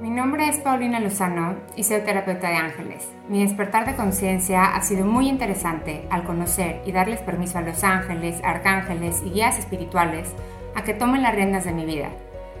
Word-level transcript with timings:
Mi 0.00 0.08
nombre 0.08 0.48
es 0.48 0.58
Paulina 0.58 0.98
Lozano 0.98 1.56
y 1.76 1.84
soy 1.84 2.00
terapeuta 2.00 2.48
de 2.48 2.56
ángeles. 2.56 3.06
Mi 3.28 3.42
despertar 3.42 3.84
de 3.84 3.96
conciencia 3.96 4.74
ha 4.74 4.80
sido 4.80 5.04
muy 5.04 5.28
interesante 5.28 6.06
al 6.08 6.24
conocer 6.24 6.80
y 6.86 6.92
darles 6.92 7.20
permiso 7.20 7.58
a 7.58 7.60
los 7.60 7.84
ángeles, 7.84 8.40
arcángeles 8.42 9.20
y 9.26 9.28
guías 9.28 9.58
espirituales 9.58 10.30
a 10.74 10.84
que 10.84 10.94
tomen 10.94 11.22
las 11.22 11.34
riendas 11.34 11.64
de 11.64 11.72
mi 11.72 11.84
vida. 11.84 12.08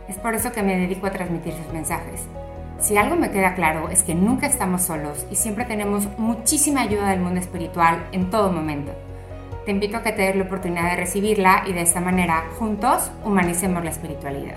Es 0.06 0.18
por 0.18 0.34
eso 0.34 0.52
que 0.52 0.62
me 0.62 0.76
dedico 0.76 1.06
a 1.06 1.12
transmitir 1.12 1.54
sus 1.54 1.72
mensajes. 1.72 2.26
Si 2.78 2.98
algo 2.98 3.16
me 3.16 3.30
queda 3.30 3.54
claro 3.54 3.88
es 3.88 4.02
que 4.02 4.14
nunca 4.14 4.46
estamos 4.46 4.82
solos 4.82 5.26
y 5.30 5.36
siempre 5.36 5.64
tenemos 5.64 6.08
muchísima 6.18 6.82
ayuda 6.82 7.08
del 7.08 7.20
mundo 7.20 7.40
espiritual 7.40 8.06
en 8.12 8.28
todo 8.28 8.52
momento. 8.52 8.92
Te 9.64 9.70
invito 9.70 9.96
a 9.96 10.02
que 10.02 10.12
te 10.12 10.22
des 10.22 10.36
la 10.36 10.44
oportunidad 10.44 10.90
de 10.90 10.96
recibirla 10.96 11.64
y 11.66 11.72
de 11.72 11.80
esta 11.80 12.02
manera, 12.02 12.44
juntos, 12.58 13.10
humanicemos 13.24 13.82
la 13.82 13.90
espiritualidad. 13.90 14.56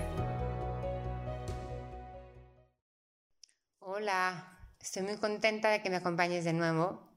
Hola, 4.04 4.58
estoy 4.78 5.02
muy 5.02 5.16
contenta 5.16 5.70
de 5.70 5.80
que 5.80 5.88
me 5.88 5.96
acompañes 5.96 6.44
de 6.44 6.52
nuevo. 6.52 7.10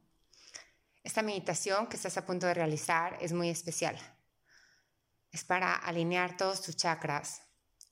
Esta 1.03 1.21
meditación 1.21 1.87
que 1.87 1.97
estás 1.97 2.17
a 2.17 2.25
punto 2.25 2.47
de 2.47 2.53
realizar 2.53 3.17
es 3.19 3.33
muy 3.33 3.49
especial. 3.49 3.97
Es 5.29 5.43
para 5.43 5.75
alinear 5.75 6.37
todos 6.37 6.61
tus 6.61 6.77
chakras. 6.77 7.41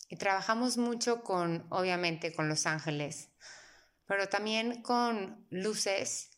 Y 0.07 0.15
trabajamos 0.15 0.77
mucho 0.77 1.23
con, 1.23 1.67
obviamente, 1.71 2.33
con 2.33 2.47
los 2.47 2.65
ángeles, 2.65 3.27
pero 4.05 4.29
también 4.29 4.81
con 4.81 5.45
luces 5.49 6.29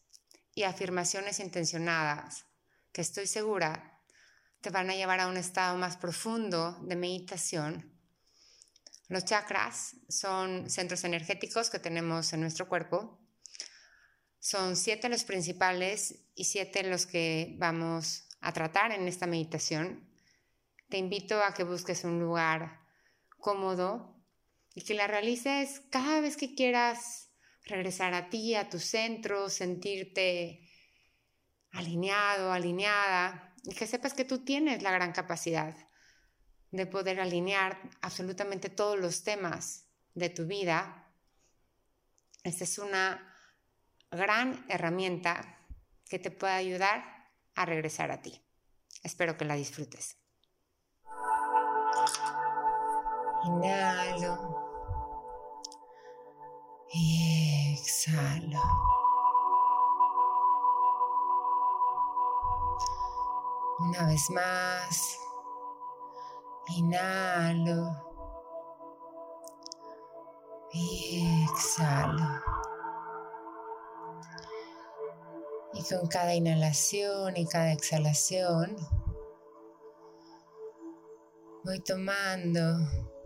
y 0.55 0.63
afirmaciones 0.63 1.39
intencionadas 1.39 2.47
que 2.91 3.01
estoy 3.01 3.27
segura 3.27 4.01
te 4.61 4.71
van 4.71 4.89
a 4.89 4.95
llevar 4.95 5.19
a 5.19 5.27
un 5.27 5.37
estado 5.37 5.77
más 5.77 5.95
profundo 5.95 6.71
de 6.81 6.95
meditación 6.95 7.96
los 9.07 9.23
chakras 9.23 9.95
son 10.09 10.69
centros 10.69 11.05
energéticos 11.05 11.69
que 11.69 11.79
tenemos 11.79 12.33
en 12.33 12.41
nuestro 12.41 12.67
cuerpo. 12.67 13.17
Son 14.39 14.75
siete 14.75 15.07
los 15.07 15.23
principales 15.23 16.25
y 16.35 16.43
siete 16.43 16.83
los 16.83 17.05
que 17.05 17.55
vamos 17.57 18.27
a 18.41 18.51
tratar 18.51 18.91
en 18.91 19.07
esta 19.07 19.25
meditación. 19.25 20.09
Te 20.89 20.97
invito 20.97 21.41
a 21.41 21.53
que 21.53 21.63
busques 21.63 22.03
un 22.03 22.19
lugar 22.19 22.81
cómodo 23.39 24.21
y 24.73 24.81
que 24.81 24.93
la 24.93 25.07
realices 25.07 25.81
cada 25.89 26.19
vez 26.19 26.35
que 26.35 26.53
quieras 26.53 27.29
regresar 27.63 28.13
a 28.13 28.29
ti, 28.29 28.55
a 28.55 28.69
tu 28.69 28.79
centro, 28.79 29.49
sentirte 29.49 30.69
alineado, 31.71 32.51
alineada 32.51 33.55
y 33.63 33.73
que 33.73 33.87
sepas 33.87 34.13
que 34.13 34.25
tú 34.25 34.43
tienes 34.43 34.83
la 34.83 34.91
gran 34.91 35.13
capacidad 35.13 35.86
de 36.71 36.85
poder 36.85 37.19
alinear 37.19 37.79
absolutamente 38.01 38.69
todos 38.69 38.99
los 38.99 39.23
temas 39.23 39.85
de 40.13 40.29
tu 40.29 40.45
vida. 40.45 41.11
Esta 42.43 42.63
es 42.63 42.77
una 42.77 43.35
gran 44.11 44.65
herramienta 44.69 45.59
que 46.09 46.19
te 46.19 46.31
puede 46.31 46.53
ayudar 46.53 47.29
a 47.55 47.65
regresar 47.65 48.11
a 48.11 48.21
ti. 48.21 48.41
Espero 49.03 49.37
que 49.37 49.45
la 49.45 49.55
disfrutes. 49.55 50.17
Inhalo 53.45 54.67
exhalo. 57.87 58.61
Una 63.79 64.07
vez 64.07 64.29
más. 64.31 65.26
Inhalo 66.75 68.07
y 70.73 71.23
exhalo. 71.51 72.41
Y 75.73 75.83
con 75.83 76.07
cada 76.07 76.35
inhalación 76.35 77.37
y 77.37 77.45
cada 77.47 77.71
exhalación 77.71 78.75
voy 81.63 81.79
tomando 81.79 82.61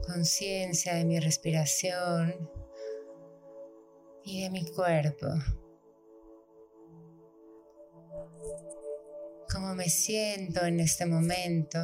conciencia 0.05 0.95
de 0.95 1.05
mi 1.05 1.19
respiración 1.19 2.49
y 4.23 4.43
de 4.43 4.49
mi 4.49 4.65
cuerpo. 4.71 5.27
Cómo 9.51 9.75
me 9.75 9.89
siento 9.89 10.65
en 10.65 10.79
este 10.79 11.05
momento. 11.05 11.79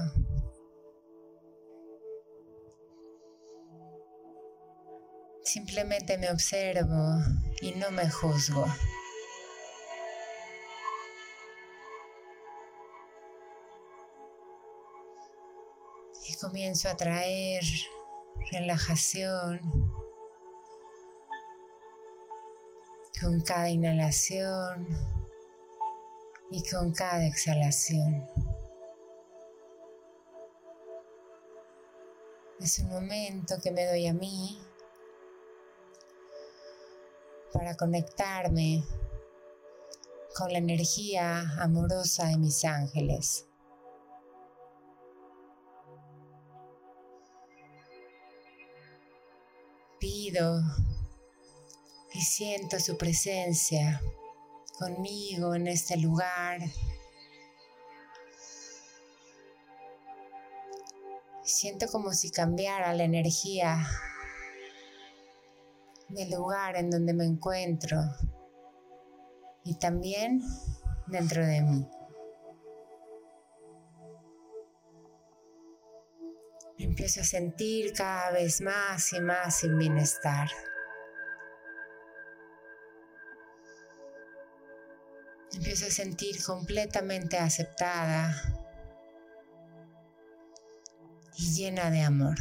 Simplemente 5.47 6.17
me 6.17 6.29
observo 6.29 7.21
y 7.61 7.71
no 7.71 7.89
me 7.91 8.09
juzgo. 8.09 8.65
Y 16.27 16.35
comienzo 16.35 16.89
a 16.89 16.97
traer 16.97 17.63
relajación 18.51 19.61
con 23.21 23.39
cada 23.39 23.69
inhalación 23.69 24.85
y 26.51 26.61
con 26.69 26.91
cada 26.91 27.25
exhalación. 27.25 28.27
Es 32.59 32.79
un 32.79 32.89
momento 32.89 33.55
que 33.63 33.71
me 33.71 33.85
doy 33.85 34.07
a 34.07 34.13
mí 34.13 34.66
para 37.53 37.75
conectarme 37.75 38.83
con 40.35 40.51
la 40.51 40.59
energía 40.59 41.55
amorosa 41.59 42.27
de 42.27 42.37
mis 42.37 42.63
ángeles. 42.63 43.45
Pido 49.99 50.61
y 52.13 52.21
siento 52.21 52.79
su 52.79 52.97
presencia 52.97 54.01
conmigo 54.77 55.55
en 55.55 55.67
este 55.67 55.97
lugar. 55.97 56.59
Siento 61.43 61.87
como 61.87 62.13
si 62.13 62.29
cambiara 62.29 62.93
la 62.93 63.05
energía 63.05 63.87
del 66.09 66.31
lugar 66.31 66.75
en 66.75 66.90
donde 66.90 67.13
me 67.13 67.25
encuentro 67.25 67.97
y 69.63 69.78
también 69.78 70.41
dentro 71.07 71.45
de 71.45 71.62
mí. 71.62 71.88
Empiezo 76.79 77.22
a 77.22 77.23
sentir 77.23 77.91
cada 77.94 78.31
vez 78.31 78.62
más 78.62 79.12
y 79.13 79.19
más 79.19 79.57
sin 79.57 79.78
bienestar. 79.78 80.47
Empiezo 85.53 85.88
a 85.88 85.89
sentir 85.89 86.44
completamente 86.44 87.38
aceptada 87.38 88.35
y 91.35 91.53
llena 91.53 91.89
de 91.89 92.01
amor. 92.01 92.35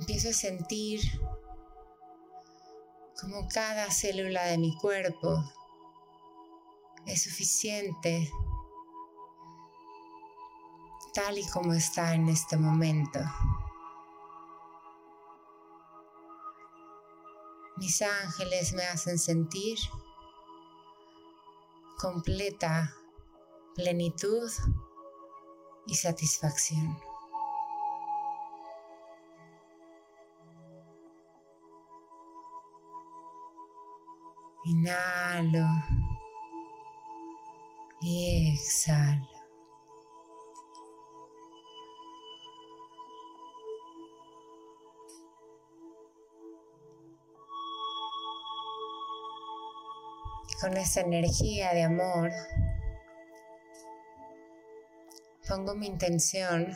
Empiezo 0.00 0.30
a 0.30 0.32
sentir 0.32 1.00
como 3.20 3.46
cada 3.48 3.90
célula 3.90 4.44
de 4.44 4.56
mi 4.56 4.74
cuerpo 4.78 5.44
es 7.04 7.22
suficiente 7.22 8.32
tal 11.12 11.36
y 11.36 11.46
como 11.48 11.74
está 11.74 12.14
en 12.14 12.28
este 12.28 12.56
momento. 12.56 13.20
Mis 17.76 18.00
ángeles 18.00 18.72
me 18.72 18.84
hacen 18.84 19.18
sentir 19.18 19.78
completa 21.98 22.94
plenitud 23.74 24.50
y 25.86 25.94
satisfacción. 25.94 27.09
Inhalo 34.64 35.66
y 38.00 38.52
exhalo. 38.54 39.40
con 50.60 50.76
esa 50.76 51.00
energía 51.00 51.72
de 51.72 51.82
amor 51.84 52.30
pongo 55.48 55.74
mi 55.74 55.86
intención 55.86 56.72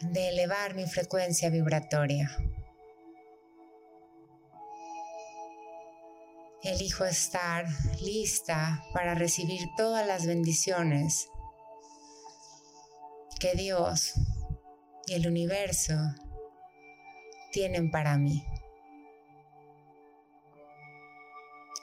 de 0.00 0.28
elevar 0.28 0.74
mi 0.74 0.86
frecuencia 0.86 1.50
vibratoria. 1.50 2.30
Elijo 6.62 7.04
estar 7.04 7.66
lista 8.00 8.82
para 8.92 9.14
recibir 9.14 9.68
todas 9.76 10.04
las 10.04 10.26
bendiciones 10.26 11.28
que 13.38 13.54
Dios 13.54 14.14
y 15.06 15.14
el 15.14 15.28
universo 15.28 15.94
tienen 17.52 17.92
para 17.92 18.18
mí. 18.18 18.44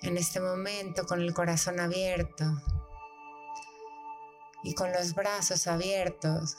En 0.01 0.17
este 0.17 0.41
momento 0.41 1.05
con 1.05 1.21
el 1.21 1.33
corazón 1.33 1.79
abierto 1.79 2.43
y 4.63 4.73
con 4.73 4.91
los 4.91 5.15
brazos 5.15 5.67
abiertos, 5.67 6.57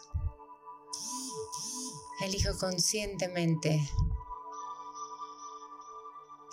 elijo 2.23 2.57
conscientemente 2.59 3.87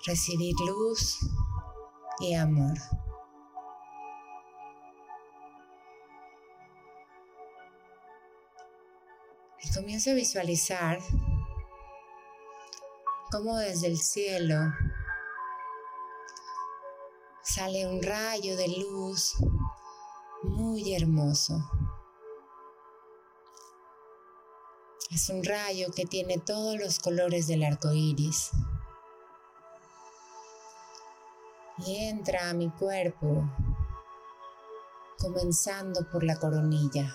recibir 0.06 0.56
luz 0.68 1.20
y 2.20 2.34
amor. 2.36 2.78
Y 9.62 9.74
comienzo 9.74 10.12
a 10.12 10.14
visualizar 10.14 11.00
cómo 13.32 13.58
desde 13.58 13.88
el 13.88 13.98
cielo 13.98 14.58
sale 17.44 17.88
un 17.88 18.02
rayo 18.04 18.58
de 18.58 18.68
luz 18.68 19.36
muy 20.44 20.94
hermoso. 20.94 21.64
Es 25.12 25.30
un 25.30 25.44
rayo 25.44 25.92
que 25.96 26.06
tiene 26.06 26.40
todos 26.40 26.78
los 26.78 27.00
colores 27.00 27.48
del 27.48 27.64
arco 27.64 27.94
iris 27.94 28.52
y 31.78 31.96
entra 32.08 32.50
a 32.50 32.54
mi 32.54 32.70
cuerpo, 32.70 33.50
comenzando 35.18 36.08
por 36.12 36.24
la 36.24 36.38
coronilla. 36.38 37.14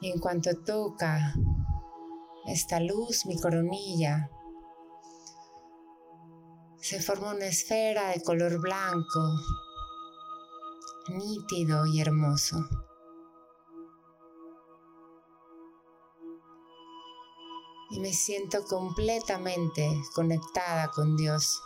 Y 0.00 0.10
en 0.10 0.18
cuanto 0.18 0.50
toca 0.64 1.34
esta 2.46 2.80
luz, 2.80 3.26
mi 3.26 3.38
coronilla, 3.38 4.30
se 6.78 7.00
forma 7.00 7.34
una 7.34 7.46
esfera 7.46 8.08
de 8.08 8.22
color 8.22 8.58
blanco, 8.60 9.20
nítido 11.08 11.86
y 11.86 12.00
hermoso. 12.00 12.56
Y 17.90 18.00
me 18.00 18.12
siento 18.12 18.64
completamente 18.64 19.90
conectada 20.14 20.90
con 20.90 21.16
Dios 21.16 21.60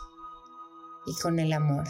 y 1.05 1.15
con 1.21 1.39
el 1.39 1.53
amor. 1.53 1.85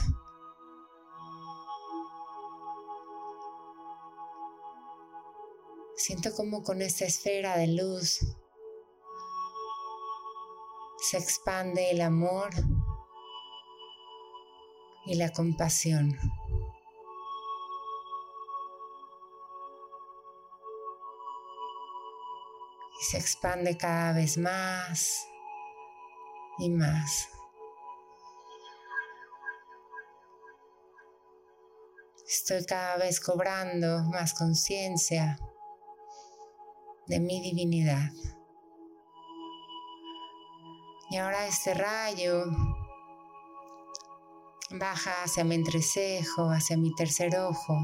Siento 5.95 6.33
como 6.35 6.63
con 6.63 6.81
esta 6.81 7.05
esfera 7.05 7.57
de 7.57 7.67
luz 7.67 8.19
se 11.09 11.17
expande 11.17 11.91
el 11.91 12.01
amor 12.01 12.49
y 15.05 15.15
la 15.15 15.31
compasión. 15.31 16.17
Se 23.09 23.17
expande 23.17 23.77
cada 23.77 24.13
vez 24.13 24.37
más 24.37 25.27
y 26.57 26.69
más. 26.69 27.29
Estoy 32.27 32.65
cada 32.65 32.97
vez 32.97 33.19
cobrando 33.19 34.03
más 34.05 34.33
conciencia 34.33 35.37
de 37.05 37.19
mi 37.19 37.41
divinidad. 37.41 38.09
Y 41.11 41.17
ahora 41.17 41.45
este 41.45 41.75
rayo 41.75 42.45
baja 44.71 45.23
hacia 45.23 45.43
mi 45.43 45.55
entrecejo, 45.55 46.49
hacia 46.49 46.75
mi 46.75 46.93
tercer 46.95 47.37
ojo. 47.37 47.77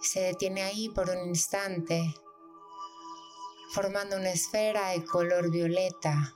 Se 0.00 0.20
detiene 0.20 0.62
ahí 0.62 0.88
por 0.90 1.10
un 1.10 1.28
instante 1.28 2.14
formando 3.74 4.16
una 4.16 4.30
esfera 4.30 4.90
de 4.90 5.04
color 5.04 5.50
violeta, 5.50 6.32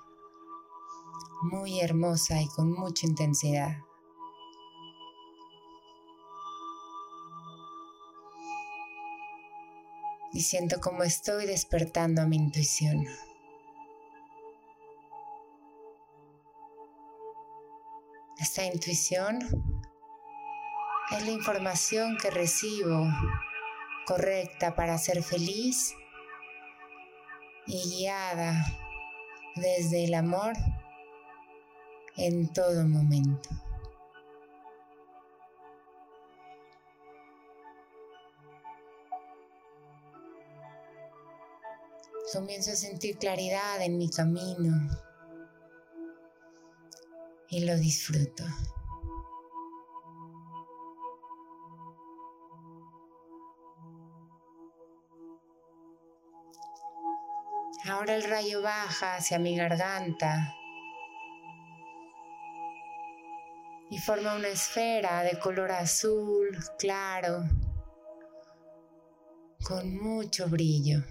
muy 1.52 1.80
hermosa 1.80 2.42
y 2.42 2.48
con 2.48 2.72
mucha 2.72 3.06
intensidad. 3.06 3.76
Y 10.32 10.40
siento 10.40 10.80
como 10.80 11.04
estoy 11.04 11.46
despertando 11.46 12.22
a 12.22 12.26
mi 12.26 12.34
intuición. 12.34 13.06
Esta 18.40 18.64
intuición 18.64 19.38
es 21.12 21.24
la 21.24 21.30
información 21.30 22.18
que 22.20 22.30
recibo 22.30 23.06
correcta 24.06 24.74
para 24.74 24.98
ser 24.98 25.22
feliz 25.22 25.94
y 27.68 27.82
guiada 27.90 28.64
desde 29.54 30.04
el 30.04 30.14
amor 30.14 30.54
en 32.16 32.50
todo 32.52 32.82
momento. 32.88 33.50
Comienzo 42.32 42.72
a 42.72 42.76
sentir 42.76 43.18
claridad 43.18 43.80
en 43.82 43.98
mi 43.98 44.08
camino 44.10 44.88
y 47.48 47.64
lo 47.64 47.76
disfruto. 47.76 48.44
Ahora 57.98 58.14
el 58.14 58.22
rayo 58.22 58.62
baja 58.62 59.16
hacia 59.16 59.40
mi 59.40 59.56
garganta 59.56 60.54
y 63.90 63.98
forma 63.98 64.36
una 64.36 64.46
esfera 64.46 65.24
de 65.24 65.36
color 65.40 65.72
azul 65.72 66.56
claro 66.78 67.42
con 69.64 69.98
mucho 70.00 70.46
brillo. 70.48 71.02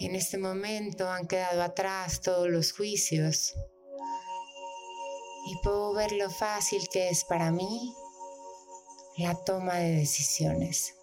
en 0.00 0.16
este 0.16 0.36
momento 0.36 1.08
han 1.08 1.28
quedado 1.28 1.62
atrás 1.62 2.20
todos 2.22 2.48
los 2.48 2.72
juicios 2.72 3.54
y 5.46 5.56
puedo 5.62 5.94
ver 5.94 6.10
lo 6.10 6.28
fácil 6.28 6.88
que 6.92 7.08
es 7.08 7.24
para 7.24 7.52
mí 7.52 7.94
la 9.16 9.36
toma 9.44 9.76
de 9.76 9.92
decisiones. 9.92 10.97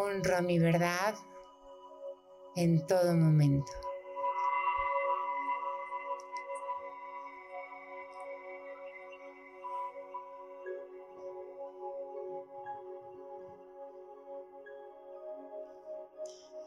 Honro 0.00 0.36
a 0.36 0.40
mi 0.40 0.58
verdad 0.58 1.14
en 2.56 2.86
todo 2.86 3.14
momento. 3.14 3.72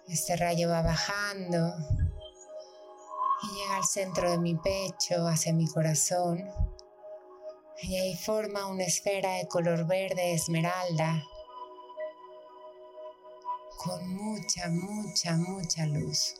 Este 0.07 0.35
rayo 0.35 0.69
va 0.69 0.83
bajando 0.83 1.73
y 3.41 3.55
llega 3.55 3.77
al 3.77 3.83
centro 3.83 4.29
de 4.29 4.37
mi 4.37 4.55
pecho, 4.55 5.27
hacia 5.27 5.53
mi 5.53 5.65
corazón, 5.67 6.39
y 7.81 7.97
ahí 7.97 8.15
forma 8.15 8.67
una 8.67 8.83
esfera 8.83 9.33
de 9.37 9.47
color 9.47 9.87
verde 9.87 10.33
esmeralda 10.33 11.23
con 13.83 14.15
mucha, 14.15 14.69
mucha, 14.69 15.35
mucha 15.35 15.85
luz. 15.85 16.35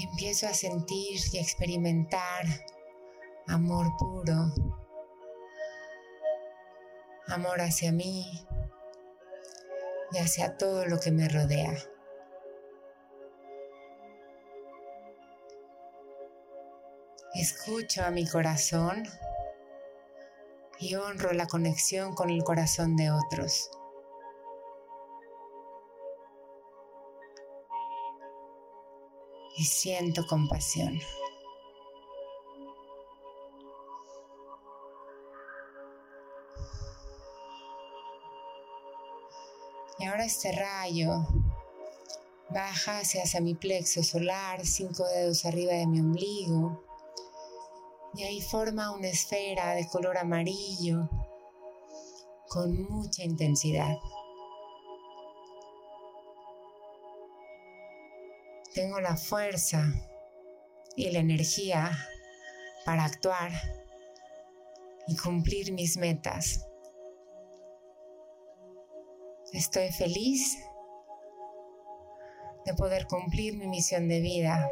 Empiezo 0.00 0.46
a 0.46 0.54
sentir 0.54 1.20
y 1.32 1.38
experimentar 1.38 2.44
amor 3.46 3.86
puro, 3.98 4.52
amor 7.28 7.60
hacia 7.60 7.92
mí, 7.92 8.46
y 10.12 10.18
hacia 10.18 10.56
todo 10.56 10.86
lo 10.86 10.98
que 10.98 11.10
me 11.10 11.28
rodea. 11.28 11.74
Escucho 17.34 18.02
a 18.02 18.10
mi 18.10 18.26
corazón 18.26 19.04
y 20.78 20.94
honro 20.94 21.32
la 21.32 21.46
conexión 21.46 22.14
con 22.14 22.30
el 22.30 22.44
corazón 22.44 22.96
de 22.96 23.10
otros. 23.10 23.70
Y 29.56 29.64
siento 29.64 30.26
compasión. 30.26 31.00
Y 39.98 40.04
ahora 40.04 40.26
este 40.26 40.52
rayo 40.52 41.26
baja 42.50 42.98
hacia 42.98 43.40
mi 43.40 43.54
plexo 43.54 44.02
solar, 44.02 44.66
cinco 44.66 45.06
dedos 45.08 45.46
arriba 45.46 45.72
de 45.72 45.86
mi 45.86 46.00
ombligo 46.00 46.85
y 48.16 48.24
ahí 48.24 48.40
forma 48.40 48.92
una 48.92 49.08
esfera 49.08 49.74
de 49.74 49.86
color 49.86 50.16
amarillo 50.16 51.08
con 52.48 52.82
mucha 52.90 53.22
intensidad. 53.22 53.94
Tengo 58.74 59.00
la 59.00 59.16
fuerza 59.16 59.92
y 60.96 61.10
la 61.10 61.18
energía 61.18 61.90
para 62.86 63.04
actuar 63.04 63.52
y 65.08 65.16
cumplir 65.16 65.72
mis 65.72 65.98
metas. 65.98 66.66
Estoy 69.52 69.90
feliz 69.92 70.56
de 72.64 72.74
poder 72.74 73.06
cumplir 73.06 73.56
mi 73.56 73.66
misión 73.66 74.08
de 74.08 74.20
vida 74.20 74.70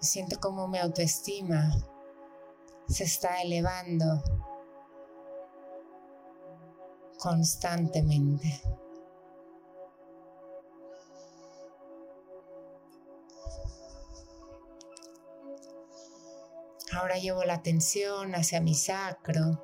Siento 0.00 0.38
como 0.40 0.68
mi 0.68 0.78
autoestima 0.78 1.72
se 2.88 3.04
está 3.04 3.42
elevando 3.42 4.22
constantemente. 7.18 8.60
Ahora 16.92 17.18
llevo 17.18 17.42
la 17.44 17.54
atención 17.54 18.34
hacia 18.34 18.60
mi 18.60 18.74
sacro 18.74 19.62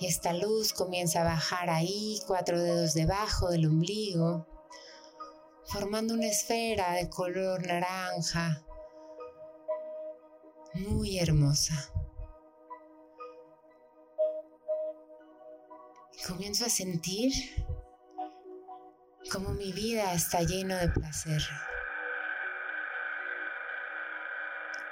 y 0.00 0.06
esta 0.06 0.32
luz 0.32 0.72
comienza 0.72 1.20
a 1.20 1.24
bajar 1.24 1.70
ahí, 1.70 2.20
cuatro 2.26 2.60
dedos 2.60 2.94
debajo 2.94 3.48
del 3.48 3.66
ombligo 3.66 4.46
formando 5.74 6.14
una 6.14 6.26
esfera 6.26 6.92
de 6.92 7.10
color 7.10 7.66
naranja 7.66 8.62
muy 10.74 11.18
hermosa. 11.18 11.74
Y 16.12 16.22
comienzo 16.28 16.66
a 16.66 16.68
sentir 16.68 17.32
como 19.32 19.48
mi 19.50 19.72
vida 19.72 20.12
está 20.12 20.42
lleno 20.42 20.76
de 20.76 20.90
placer. 20.90 21.42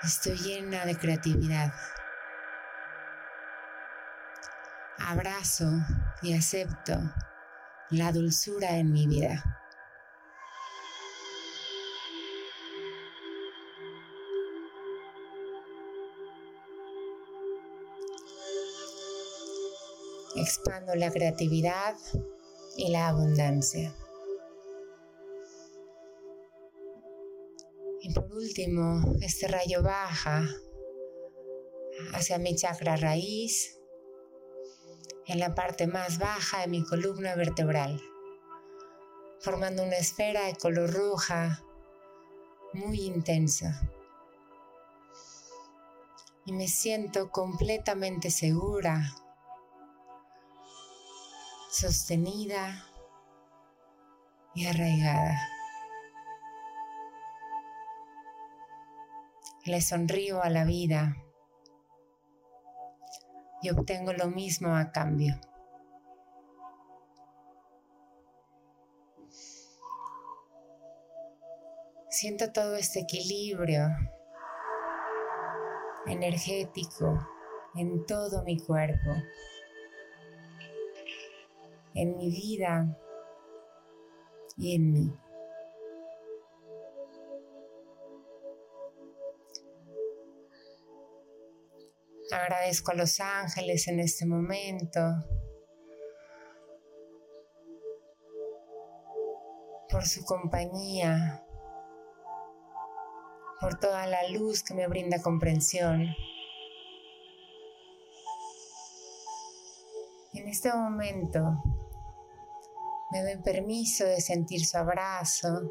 Estoy 0.03 0.37
llena 0.37 0.85
de 0.85 0.97
creatividad. 0.97 1.73
Abrazo 4.99 5.71
y 6.23 6.37
acepto 6.37 6.95
la 7.91 8.11
dulzura 8.11 8.79
en 8.79 8.93
mi 8.93 9.07
vida. 9.07 9.52
Expando 20.43 20.95
la 20.95 21.11
creatividad 21.11 21.97
y 22.77 22.91
la 22.91 23.09
abundancia. 23.09 23.95
Y 28.01 28.13
por 28.13 28.33
último, 28.33 29.15
este 29.21 29.47
rayo 29.47 29.83
baja 29.83 30.49
hacia 32.15 32.39
mi 32.39 32.57
chakra 32.57 32.97
raíz, 32.97 33.79
en 35.27 35.39
la 35.39 35.55
parte 35.55 35.87
más 35.87 36.19
baja 36.19 36.63
de 36.63 36.67
mi 36.67 36.85
columna 36.85 37.37
vertebral, 37.37 38.03
formando 39.39 39.85
una 39.85 39.97
esfera 39.97 40.47
de 40.47 40.57
color 40.57 40.93
roja 40.93 41.63
muy 42.73 43.03
intensa. 43.03 43.89
Y 46.45 46.53
me 46.53 46.67
siento 46.67 47.31
completamente 47.31 48.33
segura 48.33 49.15
sostenida 51.73 52.85
y 54.55 54.67
arraigada. 54.67 55.39
Le 59.65 59.81
sonrío 59.81 60.43
a 60.43 60.51
la 60.51 60.65
vida 60.65 61.17
y 63.63 63.71
obtengo 63.71 64.13
lo 64.13 64.27
mismo 64.27 64.77
a 64.77 64.93
cambio. 64.93 65.41
Siento 72.11 72.53
todo 72.53 72.77
este 72.77 73.01
equilibrio 73.01 73.89
energético 76.07 77.27
en 77.77 78.05
todo 78.05 78.43
mi 78.45 78.59
cuerpo 78.59 79.11
en 81.95 82.17
mi 82.17 82.31
vida 82.31 82.99
y 84.57 84.75
en 84.75 84.93
mí. 84.93 85.13
Agradezco 92.31 92.93
a 92.93 92.95
los 92.95 93.21
ángeles 93.21 93.89
en 93.89 94.01
este 94.01 94.25
momento 94.25 95.01
por 99.91 100.07
su 100.07 100.25
compañía, 100.25 101.45
por 103.61 103.79
toda 103.79 104.07
la 104.07 104.27
luz 104.31 104.63
que 104.63 104.73
me 104.73 104.89
brinda 104.89 105.21
comprensión. 105.21 106.09
En 110.33 110.49
este 110.49 110.73
momento 110.73 111.63
me 113.13 113.23
doy 113.23 113.37
permiso 113.43 114.05
de 114.05 114.23
sentir 114.23 114.65
su 114.65 114.79
abrazo. 114.79 115.71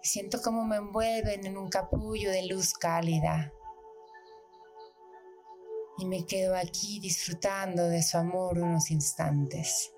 Siento 0.00 0.40
como 0.40 0.64
me 0.64 0.76
envuelven 0.76 1.44
en 1.44 1.58
un 1.58 1.68
capullo 1.68 2.30
de 2.30 2.46
luz 2.46 2.72
cálida. 2.72 3.52
Y 5.98 6.06
me 6.06 6.24
quedo 6.24 6.54
aquí 6.54 7.00
disfrutando 7.00 7.88
de 7.88 8.04
su 8.04 8.16
amor 8.16 8.60
unos 8.60 8.92
instantes. 8.92 9.92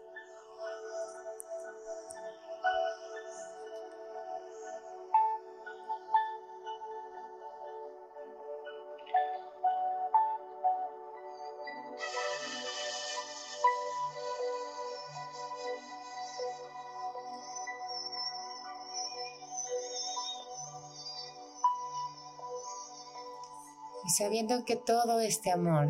Sabiendo 24.17 24.65
que 24.65 24.77
todo 24.77 25.21
este 25.21 25.51
amor 25.51 25.89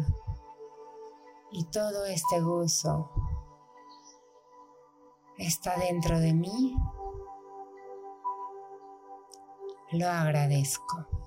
y 1.50 1.65
todo 1.65 2.05
este 2.07 2.41
gozo 2.41 3.11
está 5.39 5.77
dentro 5.79 6.21
de 6.21 6.35
mí, 6.35 6.77
lo 9.93 10.09
agradezco. 10.09 11.20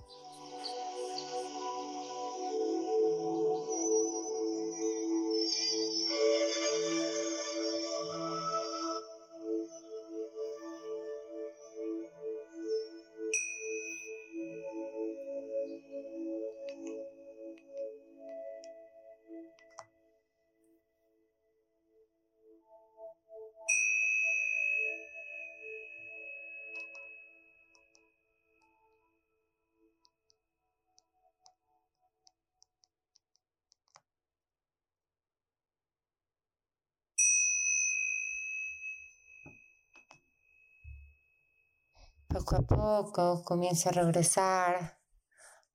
Poco 42.33 42.55
a 42.55 42.61
poco 42.63 43.43
comienzo 43.43 43.89
a 43.89 43.91
regresar 43.91 44.99